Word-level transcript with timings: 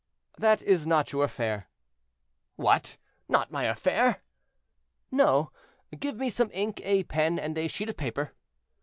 "That 0.39 0.63
is 0.63 0.87
not 0.87 1.11
your 1.11 1.23
affair." 1.25 1.69
"What! 2.55 2.97
not 3.29 3.51
my 3.51 3.65
affair?" 3.65 4.23
"No. 5.11 5.51
Give 5.99 6.15
me 6.15 6.31
some 6.31 6.49
ink, 6.53 6.81
a 6.83 7.03
pen, 7.03 7.37
and 7.37 7.55
a 7.55 7.67
sheet 7.67 7.89
of 7.89 7.97
paper." 7.97 8.33